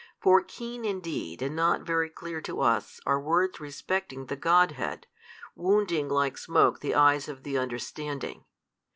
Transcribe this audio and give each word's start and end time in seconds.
For 0.19 0.41
keen 0.41 0.83
indeed 0.83 1.43
and 1.43 1.55
not 1.55 1.81
very 1.81 2.09
clear 2.09 2.41
to 2.41 2.61
us 2.61 2.99
are 3.05 3.21
words 3.21 3.59
respecting 3.59 4.25
the 4.25 4.35
Godhead, 4.35 5.05
wounding 5.55 6.09
like 6.09 6.39
smoke 6.39 6.79
the 6.79 6.95
eyes 6.95 7.27
of 7.29 7.43
the 7.43 7.59
understanding. 7.59 8.45